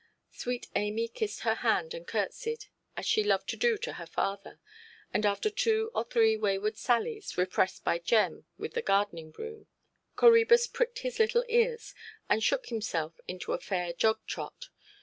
Sweet 0.31 0.65
Amy 0.75 1.07
kissed 1.07 1.41
her 1.41 1.53
hand, 1.53 1.93
and 1.93 2.07
curtseyed—as 2.07 3.05
she 3.05 3.23
loved 3.23 3.47
to 3.49 3.55
do 3.55 3.77
to 3.77 3.93
her 4.01 4.07
father; 4.07 4.59
and, 5.13 5.27
after 5.27 5.47
two 5.47 5.91
or 5.93 6.03
three 6.03 6.35
wayward 6.35 6.75
sallies 6.75 7.37
(repressed 7.37 7.83
by 7.83 7.99
Jem 7.99 8.47
with 8.57 8.73
the 8.73 8.81
gardening 8.81 9.29
broom), 9.29 9.67
Coræbus 10.17 10.73
pricked 10.73 10.97
his 11.05 11.19
little 11.19 11.45
ears, 11.47 11.93
and 12.27 12.43
shook 12.43 12.69
himself 12.69 13.19
into 13.27 13.53
a 13.53 13.59
fair 13.59 13.93
jog–trot. 13.93 14.69